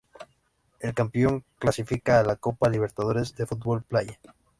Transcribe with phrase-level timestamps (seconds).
[0.79, 4.17] El campeón clasifica a la Copa Libertadores de fútbol playa.